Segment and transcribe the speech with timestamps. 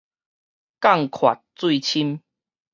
[0.79, 2.23] 港闊水深